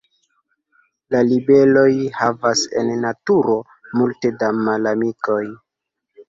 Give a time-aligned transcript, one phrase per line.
[1.15, 1.89] La libeloj
[2.21, 3.59] havas en naturo
[4.03, 5.39] multe da malamikoj.